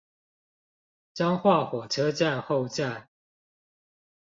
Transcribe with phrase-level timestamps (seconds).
[1.13, 3.07] 彰化火車站後站